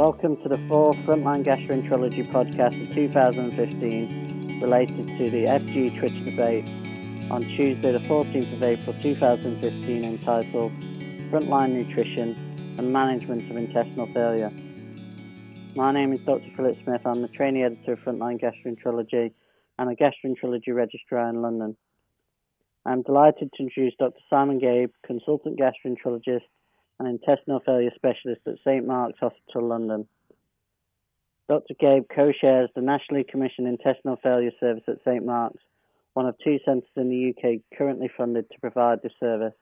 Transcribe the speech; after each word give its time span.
Welcome 0.00 0.38
to 0.42 0.48
the 0.48 0.56
fourth 0.66 0.96
Frontline 1.04 1.44
Gastroenterology 1.44 2.32
podcast 2.32 2.72
of 2.88 2.94
2015 2.94 4.60
related 4.62 4.96
to 4.96 5.30
the 5.30 5.44
FG 5.44 6.00
Twitter 6.00 6.24
debate 6.24 6.64
on 7.30 7.42
Tuesday, 7.42 7.92
the 7.92 7.98
14th 8.08 8.56
of 8.56 8.62
April 8.62 8.96
2015, 9.02 10.02
entitled 10.02 10.72
Frontline 11.30 11.72
Nutrition 11.74 12.34
and 12.78 12.90
Management 12.90 13.50
of 13.50 13.58
Intestinal 13.58 14.06
Failure. 14.14 14.50
My 15.76 15.92
name 15.92 16.14
is 16.14 16.20
Dr. 16.24 16.48
Philip 16.56 16.78
Smith. 16.82 17.02
I'm 17.04 17.20
the 17.20 17.28
trainee 17.28 17.64
editor 17.64 17.92
of 17.92 17.98
Frontline 17.98 18.40
Gastroenterology 18.40 19.34
and 19.78 19.90
a 19.90 19.94
gastroenterology 19.94 20.74
registrar 20.74 21.28
in 21.28 21.42
London. 21.42 21.76
I'm 22.86 23.02
delighted 23.02 23.50
to 23.52 23.62
introduce 23.64 23.92
Dr. 23.98 24.20
Simon 24.30 24.60
Gabe, 24.60 24.92
consultant 25.06 25.60
gastroenterologist 25.60 26.48
and 27.00 27.08
intestinal 27.08 27.60
failure 27.64 27.90
specialist 27.96 28.42
at 28.46 28.58
St 28.62 28.86
Mark's 28.86 29.18
Hospital, 29.18 29.66
London. 29.66 30.06
Dr. 31.48 31.74
Gabe 31.80 32.04
co 32.14 32.30
chairs 32.30 32.68
the 32.76 32.82
Nationally 32.82 33.24
Commissioned 33.24 33.66
Intestinal 33.66 34.18
Failure 34.22 34.52
Service 34.60 34.84
at 34.86 35.02
St 35.04 35.24
Mark's, 35.24 35.62
one 36.12 36.26
of 36.26 36.36
two 36.44 36.58
centres 36.64 36.90
in 36.96 37.08
the 37.08 37.30
UK 37.30 37.60
currently 37.76 38.10
funded 38.16 38.50
to 38.50 38.60
provide 38.60 39.00
this 39.02 39.14
service. 39.18 39.54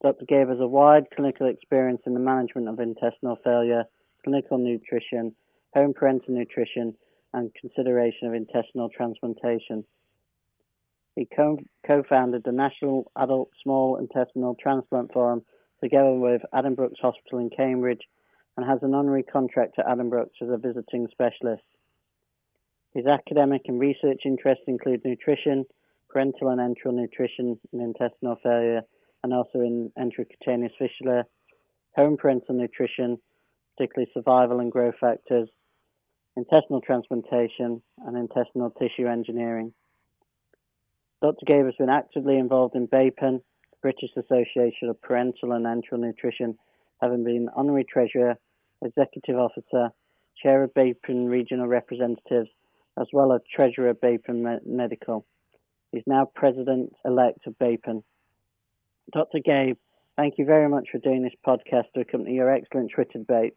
Dr. 0.00 0.24
Gabe 0.24 0.48
has 0.48 0.60
a 0.60 0.68
wide 0.68 1.06
clinical 1.14 1.48
experience 1.48 2.02
in 2.06 2.14
the 2.14 2.20
management 2.20 2.68
of 2.68 2.78
intestinal 2.78 3.36
failure, 3.42 3.82
clinical 4.22 4.56
nutrition, 4.56 5.34
home 5.74 5.92
parenteral 5.92 6.28
nutrition, 6.28 6.94
and 7.34 7.52
consideration 7.60 8.28
of 8.28 8.34
intestinal 8.34 8.88
transplantation. 8.88 9.84
He 11.16 11.26
co 11.26 11.58
founded 12.08 12.44
the 12.44 12.52
National 12.52 13.10
Adult 13.16 13.50
Small 13.64 13.96
Intestinal 13.96 14.54
Transplant 14.62 15.12
Forum 15.12 15.42
together 15.82 16.12
with 16.12 16.42
Addenbrooke's 16.54 17.00
Hospital 17.00 17.38
in 17.38 17.50
Cambridge 17.50 18.02
and 18.56 18.66
has 18.66 18.78
an 18.82 18.94
honorary 18.94 19.22
contract 19.22 19.78
at 19.78 19.86
Addenbrooke's 19.86 20.42
as 20.42 20.48
a 20.50 20.56
visiting 20.56 21.06
specialist. 21.10 21.62
His 22.94 23.06
academic 23.06 23.62
and 23.66 23.78
research 23.78 24.22
interests 24.24 24.64
include 24.66 25.04
nutrition, 25.04 25.64
parenteral 26.14 26.52
and 26.52 26.60
enteral 26.60 26.94
nutrition 26.94 27.60
in 27.72 27.80
intestinal 27.80 28.36
failure, 28.42 28.82
and 29.22 29.32
also 29.32 29.60
in 29.60 29.92
enterocutaneous 29.98 30.72
fistula, 30.78 31.24
home 31.94 32.16
parenteral 32.16 32.56
nutrition, 32.56 33.18
particularly 33.76 34.10
survival 34.14 34.60
and 34.60 34.72
growth 34.72 34.94
factors, 35.00 35.48
intestinal 36.36 36.80
transplantation, 36.80 37.82
and 38.06 38.16
intestinal 38.16 38.70
tissue 38.70 39.06
engineering. 39.06 39.72
Dr. 41.20 41.44
Gabe 41.46 41.66
has 41.66 41.74
been 41.78 41.90
actively 41.90 42.38
involved 42.38 42.76
in 42.76 42.86
BAPEN 42.86 43.40
British 43.82 44.10
Association 44.16 44.88
of 44.88 45.00
Parenteral 45.00 45.54
and 45.54 45.66
Enteral 45.66 46.00
Nutrition, 46.00 46.58
having 47.00 47.24
been 47.24 47.48
honorary 47.54 47.84
treasurer, 47.84 48.36
executive 48.82 49.36
officer, 49.36 49.90
chair 50.42 50.62
of 50.62 50.74
BAPEN 50.74 51.28
regional 51.28 51.66
representatives, 51.66 52.48
as 52.98 53.06
well 53.12 53.32
as 53.32 53.40
treasurer 53.54 53.90
of 53.90 53.98
Medical. 54.66 55.24
He's 55.92 56.02
now 56.06 56.30
president 56.34 56.92
elect 57.04 57.46
of 57.46 57.58
BAPEN. 57.58 58.02
Dr. 59.12 59.38
Gabe, 59.44 59.76
thank 60.16 60.34
you 60.36 60.44
very 60.44 60.68
much 60.68 60.88
for 60.90 60.98
doing 60.98 61.22
this 61.22 61.32
podcast 61.46 61.92
to 61.94 62.00
accompany 62.00 62.34
your 62.36 62.52
excellent 62.52 62.90
Twitter 62.94 63.18
debate, 63.18 63.54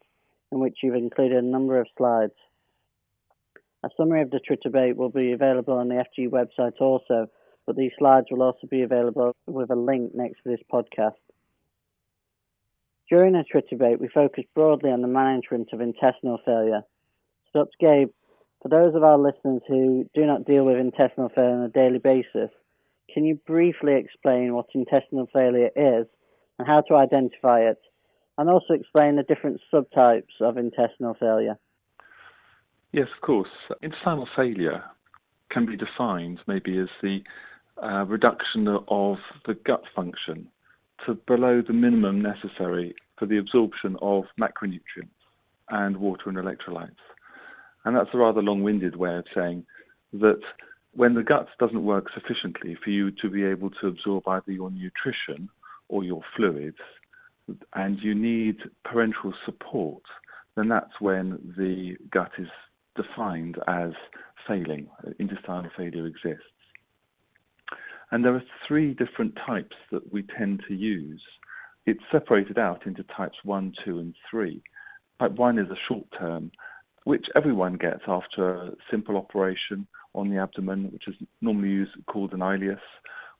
in 0.52 0.60
which 0.60 0.78
you've 0.82 0.96
included 0.96 1.44
a 1.44 1.48
number 1.48 1.80
of 1.80 1.88
slides. 1.98 2.34
A 3.84 3.90
summary 3.98 4.22
of 4.22 4.30
the 4.30 4.40
Twitter 4.40 4.70
debate 4.70 4.96
will 4.96 5.10
be 5.10 5.32
available 5.32 5.74
on 5.74 5.90
the 5.90 6.04
FG 6.18 6.30
website 6.30 6.80
also, 6.80 7.28
but 7.66 7.76
these 7.76 7.92
slides 7.98 8.28
will 8.30 8.42
also 8.44 8.68
be 8.70 8.82
available 8.82 9.34
with 9.48 9.70
a 9.70 9.76
link 9.76 10.14
next 10.14 10.44
to 10.44 10.50
this 10.50 10.60
podcast. 10.72 11.16
During 13.10 13.36
our 13.36 13.44
Twitter 13.44 13.68
debate, 13.72 14.00
we 14.00 14.08
focused 14.08 14.48
broadly 14.56 14.90
on 14.90 15.02
the 15.02 15.08
management 15.08 15.70
of 15.74 15.82
intestinal 15.82 16.40
failure. 16.46 16.82
So, 17.52 17.66
Dr. 17.66 17.72
Gabe, 17.80 18.10
for 18.62 18.70
those 18.70 18.96
of 18.96 19.04
our 19.04 19.18
listeners 19.18 19.62
who 19.68 20.06
do 20.14 20.26
not 20.26 20.46
deal 20.46 20.64
with 20.64 20.78
intestinal 20.78 21.30
failure 21.30 21.56
on 21.56 21.64
a 21.64 21.70
daily 21.70 22.00
basis, 22.00 22.52
can 23.14 23.26
you 23.26 23.36
briefly 23.46 23.96
explain 23.96 24.54
what 24.54 24.68
intestinal 24.74 25.28
failure 25.34 25.70
is 25.76 26.08
and 26.58 26.68
how 26.68 26.82
to 26.88 26.96
identify 26.96 27.62
it, 27.62 27.80
and 28.38 28.50
also 28.50 28.74
explain 28.74 29.16
the 29.18 29.24
different 29.24 29.60
subtypes 29.74 30.40
of 30.40 30.58
intestinal 30.58 31.16
failure? 31.20 31.58
Yes, 32.94 33.08
of 33.16 33.22
course. 33.22 33.50
Intestinal 33.82 34.28
failure 34.36 34.84
can 35.50 35.66
be 35.66 35.76
defined 35.76 36.40
maybe 36.48 36.78
as 36.78 36.88
the 37.02 37.20
uh, 37.84 38.06
reduction 38.06 38.68
of 38.88 39.18
the 39.46 39.54
gut 39.66 39.84
function 39.96 40.48
to 41.06 41.16
below 41.28 41.62
the 41.66 41.74
minimum 41.74 42.22
necessary 42.22 42.94
for 43.18 43.26
the 43.26 43.38
absorption 43.38 43.96
of 44.02 44.26
macronutrients 44.40 45.10
and 45.70 45.98
water 45.98 46.30
and 46.30 46.38
electrolytes. 46.38 46.96
And 47.86 47.96
that's 47.96 48.10
a 48.14 48.18
rather 48.18 48.42
long 48.42 48.64
winded 48.64 48.96
way 48.96 49.16
of 49.16 49.26
saying 49.34 49.66
that 50.14 50.42
when 50.94 51.16
the 51.16 51.24
gut 51.24 51.48
doesn't 51.60 51.84
work 51.84 52.08
sufficiently 52.14 52.78
for 52.84 52.90
you 52.90 53.12
to 53.22 53.30
be 53.30 53.44
able 53.44 53.70
to 53.82 53.88
absorb 53.88 54.28
either 54.28 54.52
your 54.52 54.70
nutrition 54.70 55.50
or 55.88 56.04
your 56.04 56.22
fluids, 56.36 56.78
and 57.74 58.00
you 58.02 58.14
need 58.14 58.58
parenteral 58.86 59.34
support, 59.46 60.04
then 60.56 60.70
that's 60.70 61.00
when 61.00 61.54
the 61.58 61.96
gut 62.12 62.32
is 62.38 62.48
defined 62.96 63.58
as 63.68 63.92
failing, 64.48 64.88
intestinal 65.20 65.66
failure 65.76 66.06
exists. 66.06 66.46
And 68.12 68.26
there 68.26 68.36
are 68.36 68.44
three 68.68 68.94
different 68.94 69.38
types 69.46 69.76
that 69.92 70.12
we 70.12 70.24
tend 70.38 70.64
to 70.68 70.76
use. 70.76 71.22
It's 71.86 72.04
separated 72.12 72.58
out 72.58 72.86
into 72.86 73.04
types 73.04 73.38
1, 73.44 73.74
2, 73.86 74.00
and 74.00 74.16
3. 74.30 74.62
Type 75.20 75.32
1 75.32 75.60
is 75.60 75.70
a 75.70 75.80
short 75.88 76.06
term, 76.20 76.52
which 77.06 77.26
everyone 77.36 77.78
gets 77.78 78.02
after 78.08 78.54
a 78.54 78.72
simple 78.90 79.18
operation 79.18 79.88
on 80.14 80.30
the 80.30 80.38
abdomen, 80.38 80.92
which 80.92 81.08
is 81.08 81.16
normally 81.42 81.70
used, 81.70 81.92
called 82.08 82.34
an 82.34 82.42
ileus. 82.42 82.80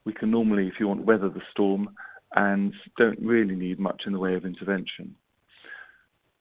We 0.06 0.14
can 0.14 0.32
normally, 0.32 0.68
if 0.68 0.76
you 0.80 0.88
want, 0.88 1.06
weather 1.06 1.30
the 1.30 1.42
storm 1.52 1.90
and 2.36 2.74
don't 2.98 3.20
really 3.20 3.56
need 3.56 3.78
much 3.78 4.04
in 4.06 4.14
the 4.14 4.20
way 4.20 4.36
of 4.36 4.46
intervention. 4.46 5.16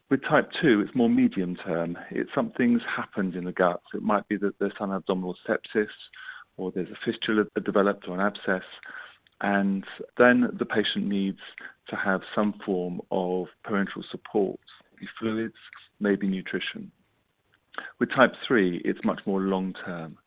With 0.09 0.23
type 0.23 0.49
2, 0.63 0.81
it's 0.81 0.95
more 0.95 1.11
medium 1.11 1.57
term. 1.57 1.99
It's 2.11 2.31
something's 2.35 2.83
happened 2.97 3.35
in 3.35 3.45
the 3.45 3.53
gut. 3.53 3.83
It 3.95 4.03
might 4.03 4.27
be 4.29 4.37
that 4.39 4.59
there's 4.59 4.73
some 4.79 4.93
abdominal 4.93 5.37
sepsis 5.49 5.89
or 6.57 6.71
there's 6.73 6.89
a 6.89 6.99
fistula 7.05 7.45
developed 7.65 8.07
or 8.09 8.15
an 8.15 8.21
abscess, 8.21 8.67
and 9.41 9.85
then 10.19 10.49
the 10.59 10.67
patient 10.67 11.07
needs 11.07 11.39
to 11.89 11.97
have 11.97 12.21
some 12.35 12.55
form 12.65 13.01
of 13.11 13.47
parenteral 13.67 14.05
support, 14.11 14.61
maybe 14.95 15.09
fluids, 15.19 15.55
maybe 15.99 16.27
nutrition. 16.27 16.91
With 17.99 18.11
type 18.11 18.33
3, 18.47 18.83
it's 18.85 19.01
much 19.05 19.21
more 19.27 19.41
long 19.41 19.75
term 19.85 20.19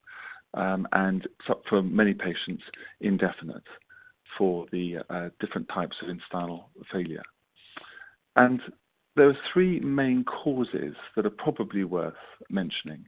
um, 0.53 0.87
and 0.91 1.27
for 1.69 1.81
many 1.81 2.13
patients, 2.13 2.63
indefinite 3.01 3.63
for 4.37 4.65
the 4.71 4.97
uh, 5.09 5.29
different 5.39 5.67
types 5.73 5.95
of 6.01 6.09
intestinal 6.09 6.69
failure. 6.91 7.23
And 8.35 8.61
there 9.15 9.29
are 9.29 9.37
three 9.51 9.79
main 9.79 10.23
causes 10.23 10.95
that 11.15 11.25
are 11.25 11.31
probably 11.31 11.83
worth 11.83 12.13
mentioning. 12.49 13.05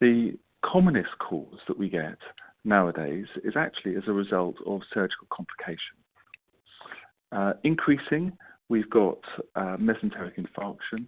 The 0.00 0.38
commonest 0.64 1.10
cause 1.18 1.58
that 1.68 1.78
we 1.78 1.88
get 1.88 2.18
nowadays 2.64 3.26
is 3.42 3.54
actually 3.56 3.96
as 3.96 4.04
a 4.06 4.12
result 4.12 4.56
of 4.66 4.80
surgical 4.92 5.26
complications. 5.30 6.00
Uh, 7.32 7.52
increasing, 7.64 8.32
we've 8.68 8.90
got 8.90 9.18
uh, 9.56 9.76
mesenteric 9.76 10.34
infarction, 10.38 11.06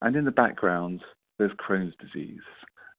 and 0.00 0.16
in 0.16 0.24
the 0.24 0.30
background, 0.30 1.00
there's 1.38 1.52
Crohn's 1.52 1.94
disease. 2.00 2.40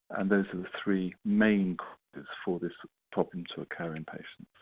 And 0.09 0.29
those 0.29 0.45
are 0.53 0.57
the 0.57 0.67
three 0.83 1.13
main 1.25 1.77
causes 1.77 2.27
for 2.45 2.59
this 2.59 2.73
problem 3.11 3.43
to 3.55 3.61
occur 3.61 3.95
in 3.95 4.05
patients. 4.05 4.53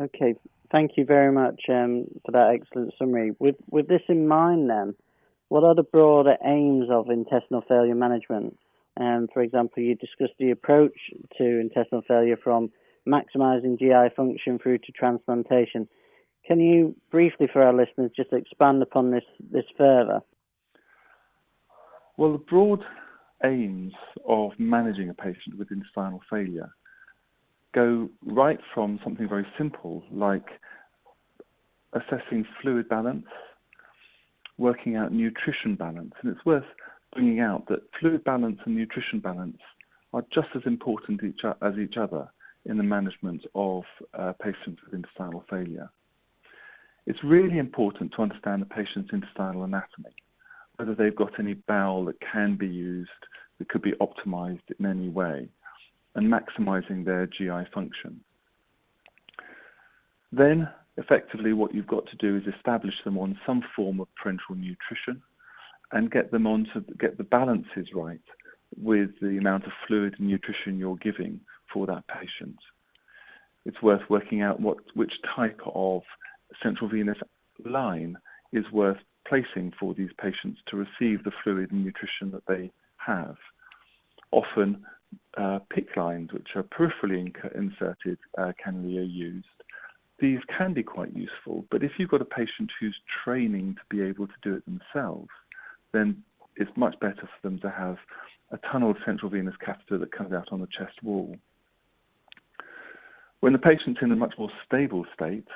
Okay, 0.00 0.34
thank 0.72 0.92
you 0.96 1.04
very 1.04 1.32
much 1.32 1.60
um, 1.68 2.06
for 2.24 2.32
that 2.32 2.50
excellent 2.54 2.94
summary. 2.98 3.32
With 3.38 3.56
with 3.70 3.86
this 3.86 4.02
in 4.08 4.26
mind, 4.26 4.68
then, 4.68 4.94
what 5.48 5.62
are 5.62 5.74
the 5.74 5.84
broader 5.84 6.36
aims 6.44 6.88
of 6.90 7.10
intestinal 7.10 7.62
failure 7.68 7.94
management? 7.94 8.58
Um, 8.98 9.28
for 9.32 9.42
example, 9.42 9.82
you 9.82 9.94
discussed 9.96 10.38
the 10.38 10.50
approach 10.50 10.96
to 11.38 11.60
intestinal 11.60 12.02
failure 12.06 12.38
from 12.42 12.70
maximizing 13.06 13.78
GI 13.78 14.14
function 14.16 14.58
through 14.58 14.78
to 14.78 14.92
transplantation. 14.92 15.88
Can 16.46 16.60
you 16.60 16.94
briefly, 17.10 17.48
for 17.52 17.62
our 17.62 17.72
listeners, 17.72 18.10
just 18.14 18.32
expand 18.32 18.82
upon 18.82 19.10
this, 19.10 19.24
this 19.50 19.64
further? 19.76 20.20
Well, 22.16 22.32
the 22.32 22.38
broad 22.38 22.80
aims 23.44 23.92
of 24.26 24.52
managing 24.58 25.08
a 25.08 25.14
patient 25.14 25.58
with 25.58 25.70
intestinal 25.70 26.20
failure 26.30 26.70
go 27.74 28.08
right 28.24 28.60
from 28.72 29.00
something 29.02 29.28
very 29.28 29.46
simple 29.58 30.04
like 30.12 30.46
assessing 31.92 32.46
fluid 32.62 32.88
balance, 32.88 33.26
working 34.58 34.96
out 34.96 35.12
nutrition 35.12 35.74
balance. 35.74 36.12
And 36.22 36.30
it's 36.30 36.44
worth 36.46 36.64
bringing 37.14 37.40
out 37.40 37.66
that 37.68 37.80
fluid 38.00 38.24
balance 38.24 38.58
and 38.64 38.74
nutrition 38.74 39.20
balance 39.20 39.58
are 40.12 40.24
just 40.32 40.48
as 40.54 40.62
important 40.66 41.22
each, 41.22 41.40
as 41.62 41.74
each 41.78 41.96
other 41.96 42.28
in 42.66 42.76
the 42.76 42.82
management 42.82 43.42
of 43.54 43.82
uh, 44.18 44.32
patients 44.42 44.80
with 44.84 44.94
intestinal 44.94 45.44
failure. 45.50 45.90
It's 47.06 47.22
really 47.22 47.58
important 47.58 48.12
to 48.16 48.22
understand 48.22 48.62
the 48.62 48.66
patient's 48.66 49.10
intestinal 49.12 49.64
anatomy. 49.64 50.14
whether 50.76 50.94
they've 50.94 51.14
got 51.14 51.38
any 51.38 51.54
bowel 51.54 52.04
that 52.06 52.16
can 52.20 52.56
be 52.56 52.66
used, 52.66 53.10
that 53.58 53.68
could 53.68 53.82
be 53.82 53.92
optimized 54.00 54.62
in 54.78 54.86
any 54.86 55.08
way, 55.08 55.48
and 56.16 56.32
maximizing 56.32 57.04
their 57.04 57.26
GI 57.26 57.70
function. 57.72 58.20
Then, 60.32 60.68
effectively, 60.96 61.52
what 61.52 61.74
you've 61.74 61.86
got 61.86 62.06
to 62.06 62.16
do 62.16 62.36
is 62.36 62.54
establish 62.56 62.94
them 63.04 63.18
on 63.18 63.38
some 63.46 63.62
form 63.76 64.00
of 64.00 64.08
parenteral 64.20 64.56
nutrition 64.56 65.22
and 65.94 66.10
get 66.10 66.30
them 66.30 66.46
on 66.46 66.66
to 66.74 66.84
get 66.98 67.16
the 67.16 67.24
balances 67.24 67.88
right 67.94 68.20
with 68.76 69.10
the 69.22 69.38
amount 69.38 69.64
of 69.64 69.72
fluid 69.86 70.14
and 70.18 70.28
nutrition 70.28 70.76
you're 70.76 70.96
giving 70.96 71.40
for 71.72 71.86
that 71.86 72.04
patient. 72.08 72.56
It's 73.64 73.80
worth 73.80 74.02
working 74.10 74.42
out 74.42 74.60
what 74.60 74.78
which 74.94 75.12
type 75.34 75.60
of 75.74 76.02
central 76.62 76.90
venous 76.90 77.16
line 77.64 78.16
is 78.52 78.64
worth 78.72 78.98
placing 79.26 79.72
for 79.78 79.94
these 79.94 80.10
patients 80.20 80.60
to 80.68 80.76
receive 80.76 81.24
the 81.24 81.30
fluid 81.42 81.70
and 81.70 81.84
nutrition 81.84 82.30
that 82.32 82.46
they 82.46 82.70
have. 82.96 83.36
Often, 84.32 84.84
uh, 85.38 85.60
PICC 85.72 85.96
lines, 85.96 86.32
which 86.32 86.48
are 86.56 86.64
peripherally 86.64 87.32
inserted 87.54 88.18
uh, 88.36 88.52
are 88.66 88.74
used. 88.82 89.46
These 90.18 90.40
can 90.56 90.74
be 90.74 90.82
quite 90.82 91.14
useful, 91.14 91.64
but 91.70 91.82
if 91.82 91.92
you've 91.98 92.10
got 92.10 92.20
a 92.20 92.26
patient 92.26 92.70
who's 92.80 92.96
training 93.24 93.76
to 93.76 93.96
be 93.96 94.02
able 94.02 94.26
to 94.26 94.32
do 94.42 94.54
it 94.54 94.64
themselves, 94.64 95.28
then 95.94 96.22
it's 96.56 96.70
much 96.76 96.98
better 97.00 97.22
for 97.22 97.48
them 97.48 97.58
to 97.60 97.70
have 97.70 97.96
a 98.50 98.58
tunneled 98.70 98.98
central 99.06 99.30
venous 99.30 99.54
catheter 99.64 99.98
that 99.98 100.12
comes 100.12 100.32
out 100.32 100.52
on 100.52 100.60
the 100.60 100.66
chest 100.66 101.02
wall. 101.02 101.34
When 103.40 103.52
the 103.52 103.58
patient's 103.58 104.00
in 104.02 104.12
a 104.12 104.16
much 104.16 104.34
more 104.38 104.50
stable 104.66 105.04
state, 105.14 105.48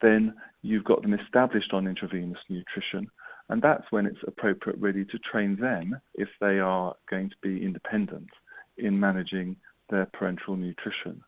then 0.00 0.34
you've 0.62 0.84
got 0.84 1.02
them 1.02 1.14
established 1.14 1.72
on 1.72 1.86
intravenous 1.86 2.38
nutrition, 2.48 3.10
and 3.48 3.60
that's 3.62 3.84
when 3.90 4.06
it's 4.06 4.22
appropriate 4.26 4.78
really 4.78 5.04
to 5.06 5.18
train 5.18 5.56
them 5.56 6.00
if 6.14 6.28
they 6.40 6.58
are 6.58 6.94
going 7.10 7.30
to 7.30 7.36
be 7.42 7.64
independent 7.64 8.28
in 8.78 8.98
managing 8.98 9.56
their 9.90 10.06
parenteral 10.06 10.58
nutrition. 10.58 11.22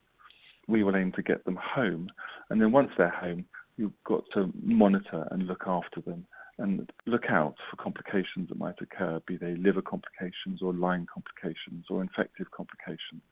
We 0.67 0.83
will 0.83 0.97
aim 0.97 1.13
to 1.13 1.23
get 1.23 1.45
them 1.45 1.59
home, 1.61 2.11
and 2.51 2.61
then 2.61 2.73
once 2.73 2.91
they're 2.97 3.09
home, 3.09 3.45
you've 3.77 3.93
got 4.05 4.25
to 4.35 4.53
monitor 4.63 5.27
and 5.31 5.47
look 5.47 5.65
after 5.67 6.01
them 6.01 6.27
and 6.59 6.91
look 7.07 7.25
out 7.29 7.57
for 7.71 7.77
complications 7.77 8.49
that 8.49 8.59
might 8.59 8.81
occur, 8.81 9.21
be 9.27 9.37
they 9.37 9.57
liver 9.57 9.83
complications 9.83 10.63
or 10.63 10.73
line 10.73 11.07
complications 11.13 11.87
or 11.91 12.01
infective 12.01 12.51
complications. 12.51 13.23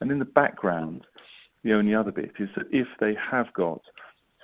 And 0.00 0.10
in 0.10 0.18
the 0.18 0.24
background, 0.24 1.06
the 1.62 1.74
only 1.74 1.94
other 1.94 2.12
bit 2.12 2.32
is 2.38 2.48
that 2.56 2.66
if 2.70 2.86
they 3.00 3.14
have 3.30 3.52
got 3.54 3.82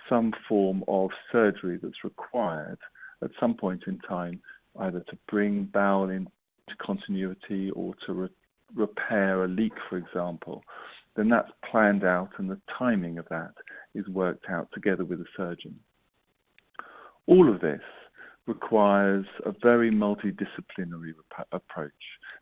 some 0.08 0.32
form 0.48 0.84
of 0.88 1.10
surgery 1.32 1.78
that's 1.82 2.04
required 2.04 2.78
at 3.22 3.30
some 3.40 3.54
point 3.54 3.84
in 3.86 3.98
time, 4.00 4.40
either 4.80 5.00
to 5.00 5.18
bring 5.28 5.64
bowel 5.64 6.10
into 6.10 6.30
continuity 6.78 7.70
or 7.70 7.94
to 8.06 8.12
re- 8.12 8.28
repair 8.74 9.44
a 9.44 9.48
leak, 9.48 9.72
for 9.88 9.96
example, 9.96 10.62
then 11.16 11.28
that's 11.28 11.50
planned 11.70 12.04
out 12.04 12.30
and 12.38 12.50
the 12.50 12.60
timing 12.78 13.18
of 13.18 13.26
that 13.30 13.54
is 13.94 14.06
worked 14.08 14.46
out 14.50 14.68
together 14.74 15.04
with 15.04 15.18
the 15.18 15.26
surgeon. 15.36 15.78
All 17.26 17.52
of 17.52 17.60
this 17.60 17.82
requires 18.46 19.26
a 19.44 19.52
very 19.62 19.90
multidisciplinary 19.90 21.12
rep- 21.16 21.48
approach. 21.52 21.92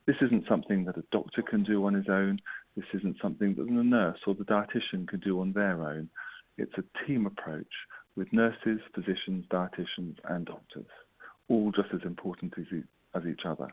This 0.06 0.16
isn't 0.20 0.46
something 0.48 0.84
that 0.84 0.98
a 0.98 1.04
doctor 1.10 1.42
can 1.42 1.64
do 1.64 1.86
on 1.86 1.94
his 1.94 2.08
own. 2.08 2.38
This 2.76 2.84
isn't 2.94 3.16
something 3.22 3.54
that 3.54 3.66
the 3.66 3.72
nurse 3.72 4.19
or 4.26 4.34
the 4.34 4.44
dietitian 4.44 5.08
can 5.08 5.20
do 5.20 5.40
on 5.40 5.52
their 5.52 5.82
own. 5.82 6.10
It's 6.58 6.75
a 6.76 7.06
team 7.06 7.26
approach 7.26 7.72
with 8.16 8.32
nurses, 8.32 8.81
physicians, 8.94 9.46
dietitians, 9.50 10.16
and 10.28 10.46
doctors, 10.46 10.87
all 11.48 11.72
just 11.72 11.88
as 11.94 12.00
important 12.04 12.54
as, 12.58 12.66
as 13.14 13.22
each 13.26 13.42
other. 13.46 13.69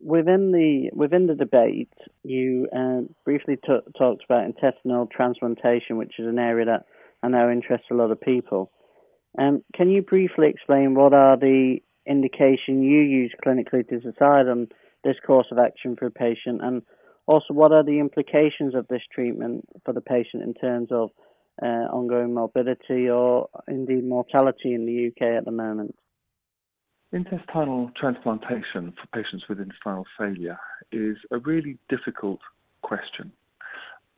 Within 0.00 0.52
the 0.52 0.90
within 0.94 1.26
the 1.26 1.34
debate, 1.34 1.92
you 2.22 2.68
uh, 2.74 3.00
briefly 3.24 3.56
t- 3.56 3.92
talked 3.98 4.24
about 4.24 4.44
intestinal 4.44 5.08
transplantation, 5.08 5.96
which 5.96 6.20
is 6.20 6.26
an 6.28 6.38
area 6.38 6.66
that 6.66 6.86
I 7.24 7.28
know 7.28 7.50
interests 7.50 7.88
a 7.90 7.94
lot 7.94 8.12
of 8.12 8.20
people. 8.20 8.70
Um, 9.38 9.62
can 9.74 9.88
you 9.88 10.02
briefly 10.02 10.48
explain 10.48 10.94
what 10.94 11.14
are 11.14 11.36
the 11.36 11.78
indication 12.06 12.82
you 12.82 13.00
use 13.00 13.32
clinically 13.44 13.88
to 13.88 14.00
decide 14.00 14.48
on 14.48 14.68
this 15.04 15.16
course 15.24 15.46
of 15.52 15.58
action 15.58 15.94
for 15.96 16.06
a 16.06 16.10
patient, 16.10 16.60
and 16.62 16.82
also 17.26 17.54
what 17.54 17.72
are 17.72 17.84
the 17.84 18.00
implications 18.00 18.74
of 18.74 18.88
this 18.88 19.02
treatment 19.14 19.64
for 19.84 19.94
the 19.94 20.00
patient 20.00 20.42
in 20.42 20.54
terms 20.54 20.88
of 20.90 21.10
uh, 21.62 21.86
ongoing 21.92 22.34
morbidity 22.34 23.08
or 23.08 23.48
indeed 23.68 24.04
mortality 24.04 24.74
in 24.74 24.86
the 24.86 25.08
UK 25.08 25.38
at 25.38 25.44
the 25.44 25.52
moment? 25.52 25.94
Intestinal 27.12 27.90
transplantation 27.96 28.92
for 28.92 29.06
patients 29.14 29.44
with 29.48 29.60
intestinal 29.60 30.04
failure 30.18 30.58
is 30.90 31.16
a 31.30 31.38
really 31.38 31.78
difficult 31.88 32.40
question 32.82 33.32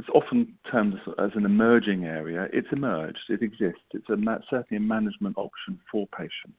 it's 0.00 0.08
often 0.14 0.55
termed 0.70 0.94
as 1.19 1.31
an 1.35 1.44
emerging 1.44 2.05
area. 2.05 2.49
It's 2.55 2.69
emerged, 2.73 3.19
it 3.29 3.43
exists. 3.43 3.82
It's 3.93 4.08
a, 4.08 4.17
certainly 4.49 4.79
a 4.79 4.81
management 4.81 5.37
option 5.37 5.79
for 5.93 6.06
patients. 6.06 6.56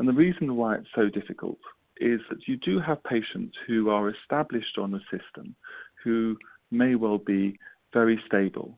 And 0.00 0.08
the 0.08 0.12
reason 0.12 0.56
why 0.56 0.74
it's 0.74 0.88
so 0.94 1.08
difficult 1.08 1.58
is 2.00 2.20
that 2.28 2.48
you 2.48 2.56
do 2.56 2.80
have 2.80 3.04
patients 3.04 3.54
who 3.68 3.90
are 3.90 4.10
established 4.10 4.78
on 4.78 4.90
the 4.90 5.00
system 5.12 5.54
who 6.02 6.36
may 6.72 6.96
well 6.96 7.18
be 7.18 7.56
very 7.92 8.20
stable. 8.26 8.76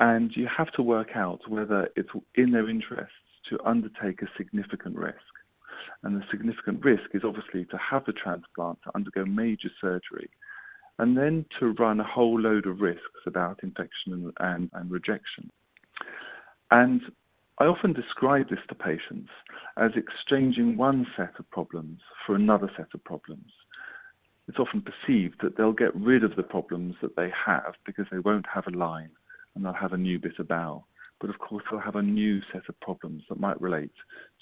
And 0.00 0.32
you 0.34 0.48
have 0.56 0.72
to 0.72 0.82
work 0.82 1.10
out 1.14 1.48
whether 1.48 1.88
it's 1.94 2.10
in 2.34 2.50
their 2.50 2.68
interests 2.68 3.14
to 3.50 3.60
undertake 3.64 4.22
a 4.22 4.26
significant 4.36 4.96
risk. 4.96 5.16
And 6.02 6.16
the 6.16 6.24
significant 6.32 6.84
risk 6.84 7.10
is 7.14 7.22
obviously 7.24 7.64
to 7.66 7.78
have 7.78 8.04
the 8.06 8.12
transplant, 8.12 8.78
to 8.84 8.90
undergo 8.96 9.24
major 9.24 9.70
surgery, 9.80 10.30
and 10.98 11.16
then 11.16 11.44
to 11.58 11.72
run 11.78 12.00
a 12.00 12.04
whole 12.04 12.40
load 12.40 12.66
of 12.66 12.80
risks 12.80 13.02
about 13.26 13.60
infection 13.62 14.12
and, 14.12 14.32
and, 14.40 14.70
and 14.72 14.90
rejection. 14.90 15.50
And 16.70 17.00
I 17.58 17.64
often 17.64 17.92
describe 17.92 18.50
this 18.50 18.58
to 18.68 18.74
patients 18.74 19.30
as 19.76 19.92
exchanging 19.96 20.76
one 20.76 21.06
set 21.16 21.32
of 21.38 21.50
problems 21.50 22.00
for 22.26 22.34
another 22.34 22.70
set 22.76 22.88
of 22.94 23.02
problems. 23.04 23.50
It's 24.48 24.58
often 24.58 24.82
perceived 24.82 25.36
that 25.42 25.56
they'll 25.56 25.72
get 25.72 25.94
rid 25.94 26.24
of 26.24 26.36
the 26.36 26.42
problems 26.42 26.94
that 27.02 27.16
they 27.16 27.30
have 27.46 27.74
because 27.84 28.06
they 28.10 28.18
won't 28.20 28.46
have 28.52 28.66
a 28.66 28.76
line 28.76 29.10
and 29.54 29.64
they'll 29.64 29.72
have 29.72 29.92
a 29.92 29.98
new 29.98 30.18
bit 30.18 30.38
of 30.38 30.48
bowel. 30.48 30.86
But 31.20 31.30
of 31.30 31.38
course, 31.38 31.64
they'll 31.70 31.80
have 31.80 31.96
a 31.96 32.02
new 32.02 32.40
set 32.52 32.68
of 32.68 32.80
problems 32.80 33.24
that 33.28 33.40
might 33.40 33.60
relate 33.60 33.92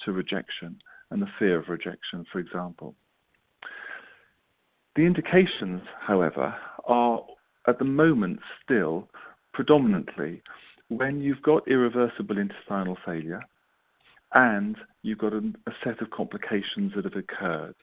to 0.04 0.12
rejection 0.12 0.78
and 1.10 1.22
the 1.22 1.28
fear 1.38 1.58
of 1.58 1.68
rejection, 1.68 2.24
for 2.30 2.38
example. 2.38 2.94
The 4.96 5.02
indications, 5.02 5.82
however, 6.00 6.54
are 6.86 7.20
at 7.68 7.78
the 7.78 7.84
moment 7.84 8.40
still 8.64 9.08
predominantly 9.52 10.40
when 10.88 11.20
you've 11.20 11.42
got 11.42 11.68
irreversible 11.68 12.38
intestinal 12.38 12.96
failure 13.04 13.42
and 14.32 14.76
you've 15.02 15.18
got 15.18 15.34
a, 15.34 15.52
a, 15.66 15.72
set 15.84 16.00
of 16.00 16.10
complications 16.10 16.92
that 16.94 17.04
have 17.04 17.14
occurred. 17.14 17.74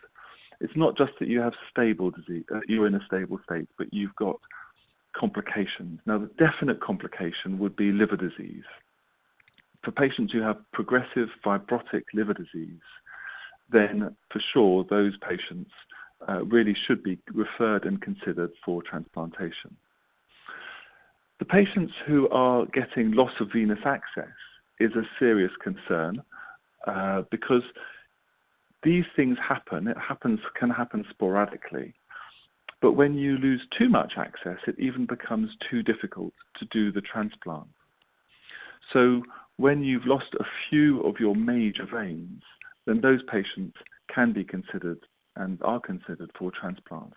It's 0.60 0.75
not 0.75 0.98
just 0.98 1.12
that 1.20 1.27
you 1.27 1.39
have 1.39 1.53
stable 1.70 2.10
disease, 2.10 2.46
uh, 2.53 2.62
you're 2.67 2.88
in 2.88 2.96
a 2.96 3.05
stable 3.05 3.39
state, 3.46 3.67
but 3.77 3.93
you've 3.93 4.15
got 4.15 4.39
complications. 5.15 6.00
Now, 6.08 6.17
the 6.17 6.32
definite 6.39 6.82
complication 6.82 7.60
would 7.60 7.75
be 7.75 7.91
liver 7.91 8.17
disease. 8.17 8.63
For 9.84 9.91
patients 9.91 10.34
who 10.34 10.41
have 10.41 10.58
progressive 10.72 11.29
fibrotic 11.46 12.03
liver 12.13 12.34
disease, 12.34 12.82
then 13.72 14.15
for 14.32 14.41
sure 14.53 14.86
those 14.89 15.13
patients 15.17 15.72
uh, 16.27 16.43
really 16.45 16.75
should 16.87 17.03
be 17.03 17.17
referred 17.33 17.85
and 17.85 18.01
considered 18.01 18.51
for 18.65 18.81
transplantation. 18.81 19.75
The 21.39 21.45
patients 21.45 21.93
who 22.07 22.29
are 22.29 22.65
getting 22.67 23.11
loss 23.11 23.31
of 23.39 23.49
venous 23.53 23.79
access 23.85 24.33
is 24.79 24.91
a 24.95 25.03
serious 25.19 25.51
concern 25.61 26.23
uh, 26.87 27.23
because 27.31 27.63
these 28.83 29.05
things 29.15 29.37
happen. 29.45 29.87
It 29.87 29.97
happens 29.97 30.39
can 30.59 30.69
happen 30.69 31.05
sporadically, 31.09 31.93
but 32.81 32.93
when 32.93 33.15
you 33.15 33.37
lose 33.37 33.61
too 33.77 33.89
much 33.89 34.13
access, 34.17 34.57
it 34.67 34.75
even 34.77 35.05
becomes 35.05 35.49
too 35.69 35.83
difficult 35.83 36.33
to 36.59 36.65
do 36.71 36.91
the 36.91 37.01
transplant. 37.01 37.67
So 38.91 39.23
when 39.57 39.83
you've 39.83 40.05
lost 40.05 40.33
a 40.39 40.43
few 40.69 41.01
of 41.01 41.15
your 41.19 41.35
major 41.35 41.85
veins, 41.91 42.43
then 42.85 43.01
those 43.01 43.21
patients 43.31 43.77
can 44.13 44.33
be 44.33 44.43
considered 44.43 44.99
and 45.35 45.59
are 45.63 45.79
considered 45.79 46.31
for 46.37 46.51
transplant. 46.51 47.13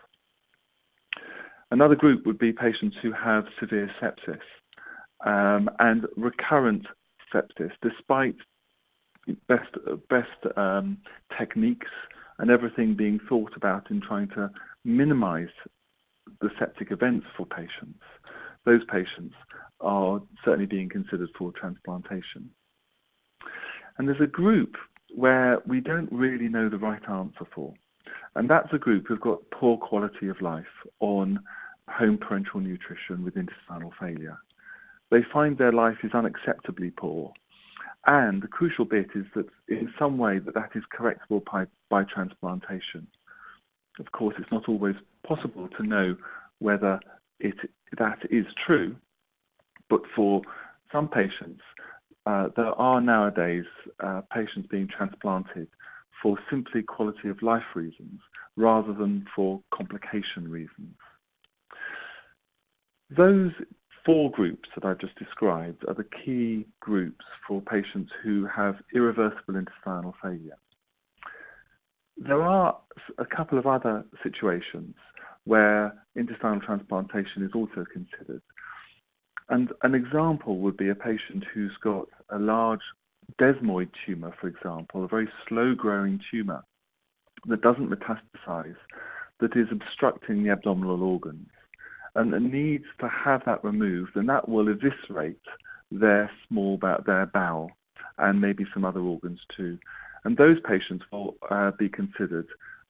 Another 1.71 1.97
group 1.97 2.27
would 2.27 2.39
be 2.39 2.53
patients 2.53 2.97
who 3.03 3.13
have 3.13 3.45
severe 3.59 3.91
sepsis 4.01 4.41
um, 5.25 5.69
and 5.79 6.07
recurrent 6.17 6.87
sepsis, 7.35 7.73
despite 7.83 8.37
best 9.49 9.77
best 10.09 10.57
um, 10.57 10.99
techniques 11.37 11.91
and 12.39 12.51
everything 12.51 12.95
being 12.95 13.19
thought 13.29 13.53
about 13.57 13.91
in 13.91 14.01
trying 14.01 14.29
to 14.29 14.51
minimize 14.85 15.49
the 16.41 16.51
septic 16.59 16.91
events 16.93 17.27
for 17.37 17.47
patients. 17.47 18.01
Those 18.65 18.85
patients 18.91 19.35
are 19.81 20.21
certainly 20.45 20.67
being 20.67 20.89
considered 20.89 21.31
for 21.39 21.53
transplantation. 21.53 22.51
And 23.99 24.09
there's 24.09 24.21
a 24.21 24.27
group 24.27 24.77
where 25.15 25.61
we 25.67 25.81
don't 25.81 26.11
really 26.13 26.49
know 26.49 26.69
the 26.69 26.79
right 26.79 27.03
answer 27.09 27.47
for. 27.55 27.75
And 28.37 28.51
that's 28.51 28.69
a 28.73 28.79
group 28.79 29.07
who've 29.09 29.21
got 29.21 29.51
poor 29.51 29.79
quality 29.79 30.29
of 30.29 30.43
life 30.43 30.65
on 31.01 31.41
home 31.89 32.19
parenteral 32.19 32.63
nutrition 32.63 33.25
with 33.25 33.35
intestinal 33.35 33.95
failure. 33.99 34.37
They 35.11 35.21
find 35.33 35.57
their 35.57 35.73
life 35.73 35.97
is 36.05 36.13
unacceptably 36.13 36.95
poor. 36.95 37.33
And 38.07 38.43
the 38.43 38.49
crucial 38.49 38.85
bit 38.85 39.07
is 39.15 39.25
that 39.35 39.47
in 39.69 39.91
some 39.99 40.19
way 40.19 40.39
that 40.39 40.55
that 40.55 40.71
is 40.75 40.83
correctable 40.97 41.43
by, 41.51 41.65
by 41.89 42.05
transplantation. 42.05 43.07
Of 43.99 44.13
course, 44.13 44.35
it's 44.39 44.53
not 44.53 44.69
always 44.69 44.97
possible 45.27 45.69
to 45.77 45.83
know 45.83 46.17
whether 46.59 47.01
it, 47.41 47.55
that 47.99 48.19
is 48.31 48.45
true, 48.67 48.97
but 49.89 50.03
for 50.15 50.43
some 50.93 51.09
patients, 51.09 51.63
uh, 52.27 52.49
there 52.55 52.79
are 52.79 53.01
nowadays 53.01 53.65
uh, 54.01 54.21
patients 54.31 54.69
being 54.71 54.89
transplanted 54.89 55.69
for 56.23 56.39
simply 56.51 56.83
quality 56.83 57.29
of 57.29 57.43
life 57.43 57.75
reasons 57.75 58.21
rather 58.57 58.93
than 58.93 59.27
for 59.35 59.61
complication 59.73 60.49
reasons. 60.49 60.97
Those 63.15 63.53
four 64.05 64.31
groups 64.31 64.69
that 64.75 64.85
I've 64.85 65.01
just 65.01 65.19
described 65.19 65.85
are 65.89 65.95
the 65.95 66.05
key 66.05 66.67
groups 66.81 67.25
for 67.47 67.61
patients 67.61 68.11
who 68.23 68.47
have 68.47 68.77
irreversible 68.95 69.57
intestinal 69.57 70.15
failure. 70.23 70.59
There 72.17 72.43
are 72.43 72.79
a 73.19 73.27
couple 73.27 73.59
of 73.59 73.67
other 73.67 74.05
situations 74.23 74.95
where 75.45 75.93
intestinal 76.15 76.61
transplantation 76.61 77.45
is 77.45 77.51
also 77.55 77.85
considered. 77.93 78.43
And 79.49 79.71
an 79.83 79.95
example 79.95 80.59
would 80.59 80.77
be 80.77 80.89
a 80.89 80.95
patient 80.95 81.45
who's 81.53 81.77
got 81.83 82.07
a 82.31 82.39
large 82.39 82.81
desmoid 83.41 83.91
tumor, 84.05 84.35
for 84.41 84.49
example, 84.49 85.05
a 85.05 85.09
very 85.09 85.29
slow 85.49 85.75
growing 85.75 86.21
tumor 86.31 86.65
that 87.49 87.63
doesn't 87.63 87.91
metastasize, 87.91 88.77
that 89.41 89.57
is 89.57 89.69
obstructing 89.71 90.43
the 90.43 90.51
abdominal 90.51 91.03
organs, 91.03 91.49
and 92.15 92.33
that 92.33 92.41
needs 92.41 92.85
to 93.01 93.09
have 93.09 93.43
that 93.45 93.63
removed, 93.63 94.13
and 94.17 94.29
that 94.29 94.49
will 94.49 94.69
eviscerate 94.69 95.37
their 95.91 96.31
small 96.49 96.79
bowel, 96.79 97.03
their 97.07 97.27
bowel, 97.27 97.71
and 98.19 98.41
maybe 98.41 98.65
some 98.73 98.85
other 98.85 99.01
organs 99.01 99.41
too. 99.57 99.79
And 100.25 100.37
those 100.37 100.57
patients 100.67 101.05
will 101.13 101.37
uh, 101.51 101.73
be 101.79 101.89
considered 101.89 102.47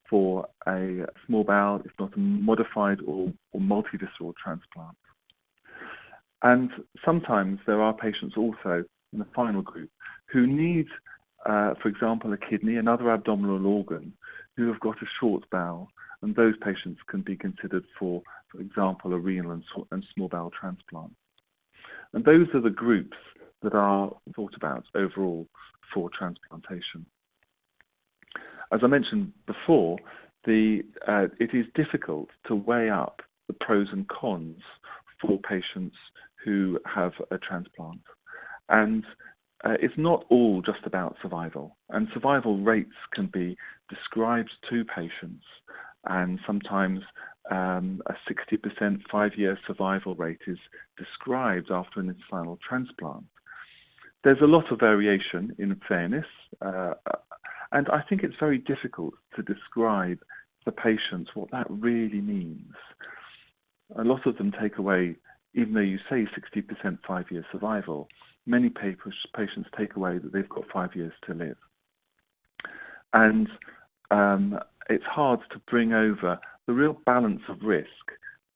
for 0.08 0.46
a 0.68 1.04
small 1.26 1.44
bowel, 1.44 1.82
if 1.84 1.90
not 1.98 2.16
a 2.16 2.18
modified 2.18 3.00
or, 3.06 3.32
or 3.52 3.60
multivisceral 3.60 4.32
transplant. 4.42 4.96
And 6.42 6.70
sometimes 7.04 7.58
there 7.66 7.82
are 7.82 7.92
patients 7.92 8.36
also 8.36 8.84
in 9.12 9.18
the 9.18 9.26
final 9.34 9.62
group 9.62 9.90
who 10.32 10.46
need, 10.46 10.86
uh, 11.44 11.74
for 11.80 11.88
example, 11.88 12.32
a 12.32 12.36
kidney, 12.36 12.76
another 12.76 13.10
abdominal 13.10 13.66
organ, 13.66 14.12
who 14.56 14.68
have 14.68 14.80
got 14.80 14.96
a 15.02 15.06
short 15.20 15.48
bowel, 15.50 15.88
and 16.22 16.34
those 16.34 16.54
patients 16.62 17.00
can 17.08 17.20
be 17.20 17.36
considered 17.36 17.84
for, 17.98 18.22
for 18.50 18.60
example, 18.60 19.12
a 19.12 19.18
renal 19.18 19.52
and, 19.52 19.62
and 19.90 20.04
small 20.14 20.28
bowel 20.28 20.50
transplant. 20.58 21.12
And 22.12 22.24
those 22.24 22.46
are 22.54 22.62
the 22.62 22.70
groups 22.70 23.16
that 23.62 23.74
are 23.74 24.10
thought 24.34 24.54
about 24.56 24.84
overall 24.94 25.46
for 25.92 26.10
transplantation. 26.16 27.06
As 28.72 28.80
I 28.82 28.86
mentioned 28.86 29.32
before, 29.46 29.98
the, 30.44 30.80
uh, 31.06 31.26
it 31.38 31.50
is 31.54 31.66
difficult 31.74 32.28
to 32.48 32.54
weigh 32.54 32.90
up 32.90 33.20
the 33.48 33.54
pros 33.54 33.88
and 33.92 34.08
cons 34.08 34.62
for 35.20 35.38
patients 35.38 35.96
who 36.44 36.78
have 36.86 37.12
a 37.30 37.38
transplant. 37.38 38.00
And 38.68 39.04
uh, 39.64 39.74
it's 39.80 39.94
not 39.96 40.24
all 40.30 40.62
just 40.62 40.84
about 40.84 41.16
survival. 41.22 41.76
And 41.90 42.08
survival 42.12 42.58
rates 42.58 42.94
can 43.14 43.26
be 43.26 43.56
described 43.88 44.50
to 44.70 44.84
patients, 44.84 45.44
and 46.04 46.38
sometimes 46.46 47.00
um, 47.50 48.02
a 48.06 48.14
60% 48.30 49.02
five 49.10 49.32
year 49.36 49.58
survival 49.66 50.14
rate 50.14 50.40
is 50.46 50.58
described 50.98 51.70
after 51.70 52.00
an 52.00 52.08
intestinal 52.08 52.58
transplant. 52.66 53.24
There's 54.24 54.40
a 54.42 54.46
lot 54.46 54.72
of 54.72 54.80
variation 54.80 55.54
in 55.58 55.80
fairness, 55.88 56.26
uh, 56.60 56.94
and 57.72 57.88
I 57.88 58.02
think 58.08 58.22
it's 58.22 58.34
very 58.40 58.58
difficult 58.58 59.14
to 59.36 59.42
describe 59.42 60.18
the 60.64 60.72
patients 60.72 61.30
what 61.34 61.50
that 61.52 61.66
really 61.70 62.20
means. 62.20 62.72
A 63.96 64.02
lot 64.02 64.26
of 64.26 64.36
them 64.36 64.52
take 64.60 64.78
away, 64.78 65.16
even 65.56 65.74
though 65.74 65.80
you 65.80 65.98
say 66.08 66.26
60% 66.26 66.98
five 67.06 67.24
year 67.30 67.44
survival, 67.50 68.08
many 68.44 68.68
patients 68.70 69.68
take 69.76 69.96
away 69.96 70.18
that 70.18 70.32
they've 70.32 70.48
got 70.48 70.64
five 70.72 70.94
years 70.94 71.12
to 71.26 71.34
live. 71.34 71.56
And 73.12 73.48
um, 74.10 74.58
it's 74.88 75.04
hard 75.04 75.40
to 75.52 75.58
bring 75.68 75.92
over 75.92 76.38
the 76.66 76.74
real 76.74 76.96
balance 77.06 77.42
of 77.48 77.62
risk 77.62 77.88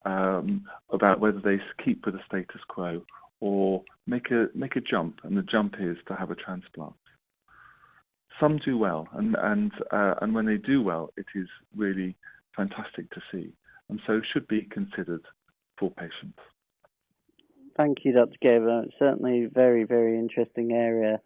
um, 0.05 0.65
about 0.91 1.19
whether 1.19 1.39
they 1.39 1.57
keep 1.83 2.05
with 2.05 2.15
the 2.15 2.21
status 2.25 2.61
quo 2.67 3.03
or 3.39 3.83
make 4.05 4.29
a 4.29 4.47
make 4.53 4.75
a 4.75 4.81
jump, 4.81 5.19
and 5.23 5.35
the 5.35 5.41
jump 5.41 5.75
is 5.79 5.97
to 6.07 6.15
have 6.15 6.29
a 6.29 6.35
transplant. 6.35 6.93
Some 8.39 8.59
do 8.63 8.77
well, 8.77 9.07
and 9.13 9.35
and 9.39 9.71
uh, 9.91 10.15
and 10.21 10.35
when 10.35 10.45
they 10.45 10.57
do 10.57 10.81
well, 10.81 11.11
it 11.17 11.25
is 11.33 11.47
really 11.75 12.15
fantastic 12.55 13.09
to 13.11 13.21
see, 13.31 13.51
and 13.89 13.99
so 14.05 14.21
should 14.31 14.47
be 14.47 14.63
considered 14.63 15.25
for 15.79 15.89
patients. 15.89 16.39
Thank 17.77 17.99
you, 18.03 18.13
Dr. 18.13 18.35
Gabriel. 18.41 18.83
It's 18.85 18.95
certainly 18.99 19.45
a 19.45 19.49
very, 19.49 19.83
very 19.83 20.17
interesting 20.17 20.71
area 20.71 21.19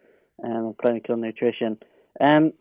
um, 0.44 0.68
of 0.68 0.78
clinical 0.78 1.18
nutrition. 1.18 1.78
Um, 2.20 2.54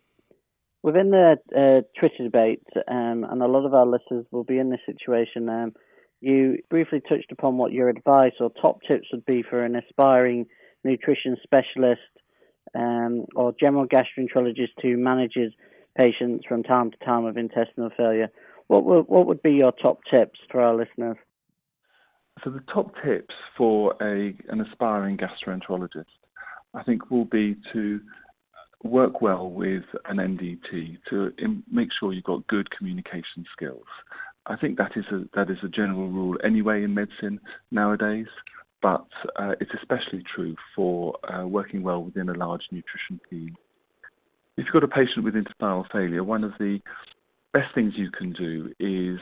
within 0.81 1.11
the 1.11 1.37
uh, 1.55 1.81
Twitter 1.99 2.23
debate, 2.23 2.63
um, 2.87 3.25
and 3.29 3.41
a 3.41 3.47
lot 3.47 3.65
of 3.65 3.73
our 3.73 3.85
listeners 3.85 4.25
will 4.31 4.43
be 4.43 4.57
in 4.57 4.69
this 4.69 4.79
situation, 4.85 5.49
um, 5.49 5.73
you 6.21 6.57
briefly 6.69 7.01
touched 7.07 7.31
upon 7.31 7.57
what 7.57 7.71
your 7.71 7.89
advice 7.89 8.33
or 8.39 8.49
top 8.61 8.79
tips 8.87 9.07
would 9.11 9.25
be 9.25 9.43
for 9.47 9.63
an 9.63 9.75
aspiring 9.75 10.45
nutrition 10.83 11.37
specialist 11.43 12.01
um, 12.73 13.25
or 13.35 13.53
general 13.59 13.85
gastroenterologist 13.87 14.81
who 14.81 14.97
manages 14.97 15.53
patients 15.97 16.45
from 16.47 16.63
time 16.63 16.91
to 16.91 16.97
time 17.05 17.23
with 17.23 17.37
intestinal 17.37 17.89
failure. 17.95 18.29
What 18.67 18.85
would, 18.85 19.07
what 19.07 19.27
would 19.27 19.43
be 19.43 19.53
your 19.53 19.71
top 19.71 19.99
tips 20.09 20.39
for 20.51 20.61
our 20.61 20.75
listeners? 20.75 21.17
So 22.43 22.49
the 22.49 22.61
top 22.73 22.91
tips 23.03 23.33
for 23.57 23.95
a 24.01 24.35
an 24.49 24.61
aspiring 24.61 25.17
gastroenterologist, 25.17 26.05
I 26.73 26.83
think, 26.83 27.09
will 27.09 27.25
be 27.25 27.55
to 27.73 28.01
work 28.83 29.21
well 29.21 29.49
with 29.49 29.83
an 30.05 30.17
MDT 30.17 30.97
to 31.09 31.31
make 31.71 31.89
sure 31.97 32.13
you've 32.13 32.23
got 32.23 32.45
good 32.47 32.69
communication 32.71 33.45
skills. 33.55 33.85
I 34.45 34.55
think 34.57 34.77
that 34.77 34.91
is 34.95 35.05
a 35.11 35.23
that 35.33 35.49
is 35.49 35.57
a 35.63 35.69
general 35.69 36.09
rule 36.09 36.37
anyway 36.43 36.83
in 36.83 36.93
medicine 36.93 37.39
nowadays, 37.71 38.27
but 38.81 39.07
uh, 39.37 39.53
it's 39.59 39.71
especially 39.73 40.23
true 40.35 40.55
for 40.75 41.15
uh, 41.33 41.47
working 41.47 41.81
well 41.83 42.03
within 42.03 42.29
a 42.29 42.33
large 42.33 42.61
nutrition 42.71 43.19
team. 43.29 43.55
If 44.57 44.65
you've 44.65 44.73
got 44.73 44.83
a 44.83 44.87
patient 44.87 45.23
with 45.23 45.35
intestinal 45.35 45.85
failure, 45.91 46.23
one 46.23 46.43
of 46.43 46.51
the 46.59 46.79
best 47.53 47.73
things 47.73 47.93
you 47.95 48.11
can 48.11 48.33
do 48.33 48.71
is 48.79 49.19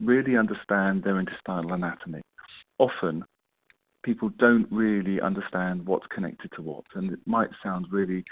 really 0.00 0.36
understand 0.36 1.04
their 1.04 1.18
intestinal 1.18 1.72
anatomy 1.72 2.22
often 2.78 3.24
people 4.04 4.30
don't 4.38 4.66
really 4.70 5.20
understand 5.20 5.84
what's 5.86 6.06
connected 6.14 6.50
to 6.54 6.62
what. 6.62 6.84
And 6.94 7.12
it 7.12 7.18
might 7.26 7.50
sound 7.62 7.86
really 7.90 8.24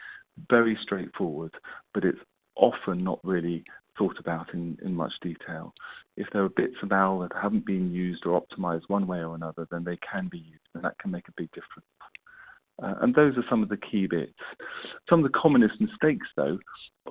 very 0.49 0.79
straightforward, 0.83 1.53
but 1.93 2.05
it's 2.05 2.19
often 2.57 3.03
not 3.03 3.19
really 3.25 3.65
thought 3.99 4.17
about 4.19 4.53
in, 4.55 4.79
in 4.85 4.95
much 4.95 5.13
detail. 5.23 5.73
If 6.17 6.29
there 6.33 6.45
are 6.45 6.49
bits 6.49 6.75
of 6.83 6.91
bowel 6.91 7.21
that 7.21 7.33
haven't 7.41 7.67
been 7.67 7.93
used 7.93 8.25
or 8.25 8.41
optimized 8.41 8.83
one 8.89 9.07
way 9.07 9.19
or 9.19 9.35
another, 9.35 9.67
then 9.71 9.85
they 9.85 9.99
can 10.11 10.29
be 10.31 10.39
used, 10.39 10.63
and 10.75 10.85
that 10.85 10.99
can 10.99 11.11
make 11.11 11.29
a 11.29 11.35
big 11.37 11.51
difference. 11.51 11.89
Uh, 12.83 12.95
and 13.03 13.15
those 13.15 13.37
are 13.37 13.45
some 13.49 13.63
of 13.63 13.69
the 13.69 13.77
key 13.77 14.07
bits. 14.07 14.33
Some 15.09 15.25
of 15.25 15.33
the 15.33 15.39
commonest 15.39 15.81
mistakes, 15.81 16.27
though, 16.37 16.59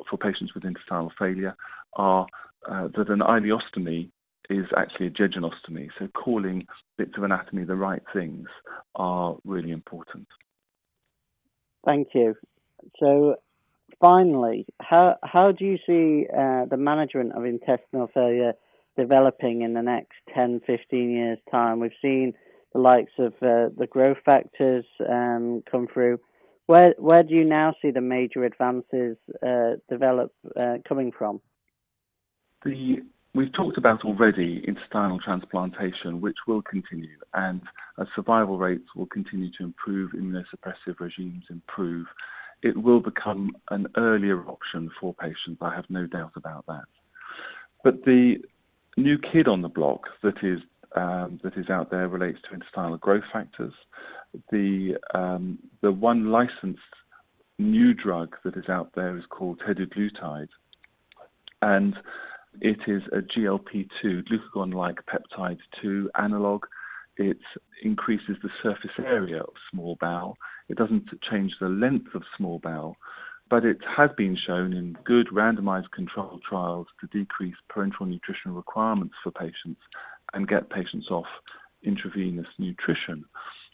for 0.10 0.18
patients 0.18 0.54
with 0.54 0.66
intestinal 0.66 1.12
failure 1.18 1.56
are 1.94 2.25
uh, 2.70 2.88
that 2.96 3.10
an 3.10 3.20
ileostomy 3.20 4.10
is 4.50 4.66
actually 4.78 5.08
a 5.08 5.12
jejunostomy. 5.12 5.90
So 6.00 6.08
calling 6.08 6.68
bits 6.98 7.14
of 7.18 7.24
anatomy 7.24 7.64
the 7.64 7.76
right 7.76 8.02
things 8.14 8.48
are 8.96 9.38
really 9.46 9.72
important. 9.72 10.28
Thank 11.86 12.10
you. 12.14 12.36
So 13.00 13.36
finally, 14.00 14.66
how 14.82 15.18
how 15.24 15.52
do 15.52 15.66
you 15.66 15.78
see 15.86 16.28
uh, 16.30 16.66
the 16.66 16.78
management 16.78 17.34
of 17.34 17.46
intestinal 17.46 18.10
failure 18.14 18.54
developing 18.98 19.64
in 19.64 19.74
the 19.74 19.82
next 19.82 20.16
10, 20.34 20.62
15 20.66 21.12
years' 21.12 21.40
time? 21.52 21.80
We've 21.80 21.92
seen 22.02 22.34
the 22.74 22.80
likes 22.80 23.12
of 23.20 23.34
uh, 23.42 23.70
the 23.78 23.88
growth 23.90 24.18
factors 24.26 24.86
um, 25.10 25.64
come 25.70 25.88
through. 25.94 26.20
Where 26.66 26.94
where 26.98 27.24
do 27.24 27.34
you 27.34 27.44
now 27.44 27.74
see 27.82 27.92
the 27.92 28.02
major 28.02 28.46
advances 28.46 29.18
uh, 29.46 29.74
develop 29.90 30.32
uh, 30.60 30.78
coming 30.88 31.12
from? 31.18 31.42
The 32.64 33.04
We've 33.36 33.52
talked 33.54 33.80
about 33.80 34.06
already 34.06 34.63
intestinal 34.68 35.20
transplantation, 35.20 36.22
which 36.22 36.38
will 36.48 36.62
continue, 36.62 37.18
and 37.34 37.62
as 38.00 38.06
survival 38.16 38.60
rates 38.60 38.86
will 38.96 39.08
continue 39.08 39.50
to 39.58 39.63
improve, 39.63 40.12
immunosuppressive 40.12 41.00
regimes 41.00 41.44
improve, 41.50 42.06
it 42.62 42.78
will 42.78 43.00
become 43.00 43.56
an 43.72 43.88
earlier 43.98 44.48
option 44.48 44.92
for 45.00 45.16
patients. 45.16 45.58
I 45.62 45.74
have 45.74 45.86
no 45.90 46.06
doubt 46.06 46.34
about 46.36 46.66
that. 46.68 46.86
But 47.84 48.06
the 48.06 48.36
new 48.98 49.18
kid 49.18 49.48
on 49.48 49.63
the 49.63 49.68
block 49.68 50.02
that 50.22 50.44
is 50.44 50.60
um, 50.96 51.40
that 51.44 51.58
is 51.58 51.72
out 51.72 51.90
there 51.90 52.08
relates 52.08 52.38
to 52.48 52.54
intestinal 52.54 52.98
growth 52.98 53.24
factors. 53.34 53.74
The 54.52 54.96
um, 55.16 55.58
the 55.82 55.92
one 55.92 56.32
licensed 56.32 56.82
new 57.58 57.96
drug 57.96 58.36
that 58.44 58.56
is 58.56 58.70
out 58.70 58.92
there 58.96 59.18
is 59.18 59.24
called 59.30 59.60
teduglutide, 59.68 60.50
and 61.63 61.96
it 62.62 62.80
is 62.88 63.04
a 63.12 63.18
GLP-2 63.18 64.24
glucagon-like 64.28 65.00
peptide 65.06 65.60
2 65.82 66.10
analog. 66.18 66.66
It 67.18 67.38
increases 67.84 68.38
the 68.42 68.50
surface 68.62 68.92
area 69.00 69.42
of 69.42 69.54
small 69.72 69.98
bowel. 70.00 70.38
It 70.70 70.78
doesn't 70.78 71.10
change 71.30 71.54
the 71.60 71.70
length 71.70 72.16
of 72.16 72.24
small 72.38 72.60
bowel, 72.60 72.98
but 73.50 73.66
it 73.66 73.78
has 73.98 74.10
been 74.18 74.38
shown 74.48 74.74
in 74.74 74.98
good 75.04 75.28
randomized 75.28 75.92
controlled 75.92 76.42
trials 76.48 76.88
to 77.02 77.08
decrease 77.08 77.56
parenteral 77.72 78.08
nutritional 78.08 78.56
requirements 78.56 79.16
for 79.24 79.32
patients 79.32 79.82
and 80.34 80.48
get 80.48 80.70
patients 80.70 81.08
off 81.12 81.28
intravenous 81.84 82.48
nutrition. 82.58 83.26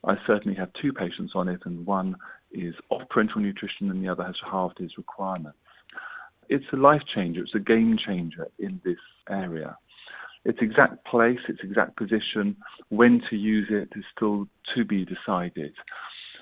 I 0.04 0.16
certainly 0.26 0.58
have 0.58 0.72
two 0.82 0.94
patients 0.94 1.34
on 1.36 1.48
it, 1.48 1.62
and 1.66 1.86
one 1.86 2.16
is 2.52 2.74
off 2.90 3.04
parenteral 3.10 3.42
nutrition 3.42 3.92
and 3.92 4.04
the 4.04 4.10
other 4.10 4.24
has 4.24 4.36
halved 4.50 4.80
his 4.80 4.98
requirements. 4.98 5.58
It's 6.50 6.65
a 6.74 6.77
life 6.77 7.03
changer, 7.13 7.44
it's 7.44 7.56
a 7.56 7.60
game 7.60 7.98
changer 8.03 8.48
in 8.58 8.82
this 8.84 8.98
area. 9.29 9.77
Its 10.46 10.60
exact 10.62 11.06
place, 11.06 11.39
its 11.48 11.60
exact 11.63 11.96
position, 11.96 12.56
when 12.89 13.22
to 13.29 13.36
use 13.36 13.68
it 13.70 13.89
is 13.96 14.03
still 14.15 14.48
to 14.75 14.84
be 14.84 15.06
decided. 15.06 15.74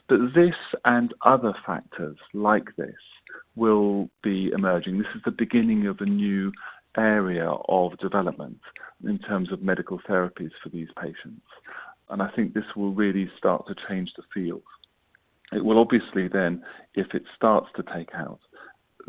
But 0.07 0.19
this 0.33 0.55
and 0.85 1.13
other 1.23 1.53
factors 1.65 2.17
like 2.33 2.75
this 2.77 2.95
will 3.55 4.09
be 4.23 4.51
emerging. 4.53 4.97
This 4.97 5.07
is 5.15 5.21
the 5.25 5.31
beginning 5.31 5.87
of 5.87 5.97
a 5.99 6.05
new 6.05 6.53
area 6.97 7.49
of 7.67 7.97
development 7.99 8.59
in 9.03 9.19
terms 9.19 9.51
of 9.51 9.61
medical 9.61 9.99
therapies 10.09 10.51
for 10.63 10.69
these 10.69 10.87
patients. 11.01 11.45
And 12.09 12.21
I 12.21 12.29
think 12.35 12.53
this 12.53 12.75
will 12.75 12.93
really 12.93 13.29
start 13.37 13.65
to 13.67 13.75
change 13.89 14.11
the 14.15 14.23
field. 14.33 14.63
It 15.51 15.63
will 15.63 15.79
obviously 15.79 16.27
then, 16.27 16.63
if 16.95 17.07
it 17.13 17.23
starts 17.35 17.67
to 17.75 17.83
take 17.93 18.09
out, 18.13 18.39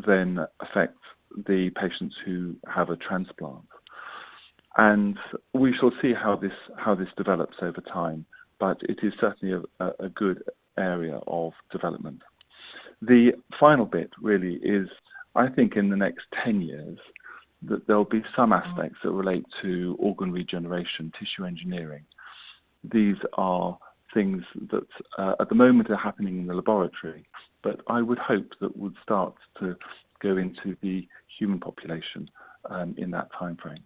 then 0.07 0.39
affect 0.61 0.99
the 1.47 1.71
patients 1.81 2.15
who 2.25 2.57
have 2.73 2.91
a 2.91 2.97
transplant. 2.97 3.65
And 4.77 5.19
we 5.55 5.75
shall 5.79 5.93
see 6.01 6.13
how 6.15 6.37
this 6.37 6.53
how 6.77 6.95
this 6.95 7.09
develops 7.17 7.57
over 7.61 7.81
time, 7.93 8.25
but 8.61 8.79
it 8.83 8.99
is 9.03 9.13
certainly 9.21 9.61
a, 9.81 9.91
a 9.99 10.09
good 10.09 10.43
area 10.79 11.21
of 11.27 11.53
development. 11.73 12.21
The 13.03 13.33
final 13.59 13.87
bit 13.87 14.11
really 14.21 14.55
is, 14.57 14.89
I 15.35 15.49
think, 15.49 15.77
in 15.77 15.89
the 15.89 15.97
next 15.97 16.23
10 16.45 16.61
years, 16.61 16.99
that 17.63 17.87
there'll 17.87 18.05
be 18.05 18.23
some 18.37 18.53
aspects 18.53 18.99
that 19.03 19.11
relate 19.11 19.45
to 19.63 19.97
organ 19.99 20.33
regeneration, 20.33 21.13
tissue 21.19 21.47
engineering. 21.47 22.05
These 22.85 23.17
are 23.35 23.79
things 24.15 24.43
that 24.71 24.87
uh, 25.19 25.35
at 25.41 25.49
the 25.49 25.55
moment 25.55 25.91
are 25.91 25.97
happening 25.97 26.39
in 26.39 26.47
the 26.47 26.55
laboratory, 26.55 27.27
but 27.63 27.81
I 27.89 28.03
would 28.03 28.19
hope 28.19 28.53
that 28.61 28.77
would 28.77 28.95
start 29.03 29.35
to 29.61 29.77
go 30.21 30.37
into 30.37 30.77
the 30.83 31.07
human 31.39 31.61
population 31.61 32.31
um, 32.71 32.95
in 32.99 33.11
that 33.13 33.29
time 33.39 33.57
frame. 33.57 33.83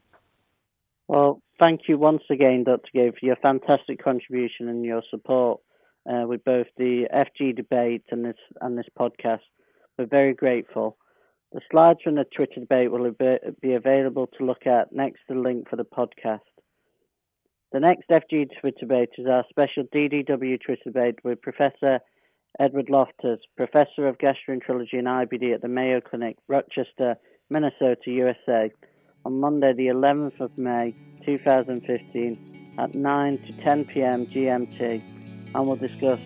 Well, 1.09 1.43
thank 1.59 1.83
you 1.89 1.99
once 1.99 2.23
again, 2.31 2.65
Dr. 2.65 2.89
Gabe, 2.95 3.15
for 3.19 3.27
your 3.27 3.37
fantastic 3.37 4.03
contribution 4.03 4.69
and 4.69 4.85
your 4.85 5.03
support 5.11 5.61
uh, 6.11 6.25
with 6.27 6.45
both 6.45 6.67
the 6.77 7.07
FG 7.13 7.57
debate 7.57 8.05
and 8.11 8.25
this 8.25 8.37
and 8.61 8.79
this 8.79 8.87
podcast. 8.99 9.41
We're 9.99 10.07
very 10.07 10.35
grateful. 10.35 10.97
The 11.53 11.61
slides 11.71 12.01
from 12.03 12.15
the 12.15 12.25
Twitter 12.25 12.61
debate 12.61 12.91
will 12.91 13.11
be 13.61 13.75
available 13.75 14.27
to 14.39 14.47
look 14.47 14.67
at 14.67 14.93
next 14.93 15.21
to 15.29 15.35
the 15.35 15.41
link 15.41 15.69
for 15.69 15.77
the 15.77 15.85
podcast. 15.85 16.41
The 17.73 17.81
next 17.81 18.09
FG 18.09 18.49
Twitter 18.61 18.81
debate 18.81 19.11
is 19.19 19.27
our 19.27 19.45
special 19.51 19.85
DDW 19.85 20.61
Twitter 20.61 20.83
debate 20.85 21.19
with 21.25 21.43
Professor 21.43 22.01
Edward 22.61 22.91
Loftus, 22.91 23.41
Professor 23.57 24.07
of 24.07 24.19
Gastroenterology 24.19 24.99
and 24.99 25.07
IBD 25.07 25.55
at 25.55 25.63
the 25.63 25.69
Mayo 25.69 26.01
Clinic, 26.01 26.37
Rochester, 26.49 27.17
Minnesota, 27.51 27.99
USA, 28.07 28.71
on 29.25 29.41
Monday, 29.41 29.73
the 29.73 29.87
11th 29.87 30.41
of 30.41 30.57
May 30.59 30.95
2015 31.25 32.75
at 32.79 32.95
9 32.95 33.39
to 33.39 33.65
10 33.65 33.85
p.m. 33.87 34.27
GMT 34.27 35.03
and 35.55 35.67
we'll 35.67 35.77
discuss 35.77 36.19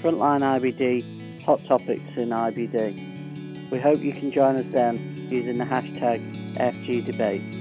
frontline 0.00 0.42
IBD, 0.42 1.42
hot 1.44 1.60
topics 1.66 2.10
in 2.16 2.30
IBD. 2.30 3.70
We 3.70 3.80
hope 3.80 4.00
you 4.00 4.12
can 4.12 4.30
join 4.32 4.56
us 4.56 4.66
then 4.72 5.28
using 5.30 5.58
the 5.58 5.64
hashtag 5.64 6.20
FGDebate. 6.56 7.53